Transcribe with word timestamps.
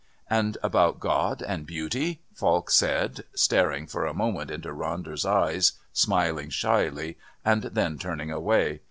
"And 0.31 0.57
about 0.63 0.99
God 0.99 1.43
and 1.43 1.67
Beauty?" 1.67 2.21
Falk 2.33 2.71
said, 2.71 3.23
staring 3.35 3.85
for 3.85 4.07
a 4.07 4.15
moment 4.15 4.49
into 4.49 4.69
Ronder's 4.69 5.27
eyes, 5.27 5.73
smiling 5.93 6.49
shyly, 6.49 7.19
and 7.45 7.61
then 7.65 7.99
turning 7.99 8.31
away. 8.31 8.79